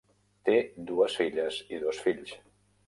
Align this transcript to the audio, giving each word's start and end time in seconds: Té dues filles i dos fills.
Té 0.49 0.55
dues 0.93 1.19
filles 1.21 1.61
i 1.77 1.85
dos 1.87 2.05
fills. 2.09 2.39